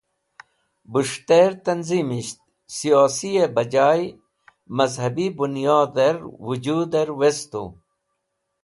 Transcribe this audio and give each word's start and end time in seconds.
Bus̃hter 0.91 1.49
Tanzimisht 1.65 2.37
Siyosiye 2.75 3.45
Bajay 3.55 4.01
Mazhabi 4.77 5.27
bunyodher 5.37 6.17
Wujuder 6.45 7.09
Westu. 7.19 7.63